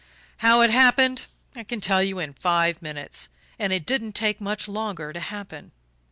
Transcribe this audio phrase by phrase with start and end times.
[0.37, 1.27] "How it happened?
[1.55, 5.73] I can tell you in five minutes and it didn't take much longer to happen....